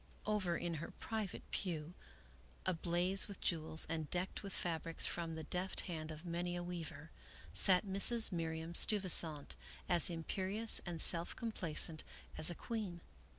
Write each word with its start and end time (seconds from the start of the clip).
Over 0.25 0.57
in 0.57 0.73
her 0.81 0.89
private 0.89 1.43
pew, 1.51 1.93
ablaze 2.65 3.27
with 3.27 3.39
jewels, 3.39 3.85
and 3.87 4.09
decked 4.09 4.41
with 4.41 4.51
fabrics 4.51 5.05
from 5.05 5.35
the 5.35 5.43
deft 5.43 5.81
hand 5.81 6.09
of 6.09 6.25
many 6.25 6.55
a 6.55 6.63
weaver, 6.63 7.11
sat 7.53 7.85
Mrs. 7.85 8.31
Miriam 8.31 8.73
Steuvisant 8.73 9.55
as 9.87 10.09
imperious 10.09 10.81
and 10.87 10.99
self 10.99 11.35
complacent 11.35 12.03
as 12.35 12.49
a 12.49 12.55
queen. 12.55 13.01